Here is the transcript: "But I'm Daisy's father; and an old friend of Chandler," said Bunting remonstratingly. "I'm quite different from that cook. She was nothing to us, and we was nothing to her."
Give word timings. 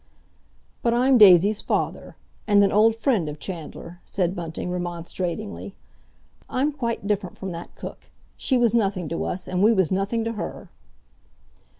"But 0.81 0.95
I'm 0.95 1.19
Daisy's 1.19 1.61
father; 1.61 2.15
and 2.47 2.63
an 2.63 2.71
old 2.71 2.95
friend 2.95 3.29
of 3.29 3.37
Chandler," 3.37 4.01
said 4.03 4.35
Bunting 4.35 4.71
remonstratingly. 4.71 5.75
"I'm 6.49 6.71
quite 6.71 7.05
different 7.05 7.37
from 7.37 7.51
that 7.51 7.75
cook. 7.75 8.09
She 8.35 8.57
was 8.57 8.73
nothing 8.73 9.07
to 9.09 9.23
us, 9.25 9.47
and 9.47 9.61
we 9.61 9.71
was 9.73 9.91
nothing 9.91 10.23
to 10.23 10.31
her." 10.33 10.71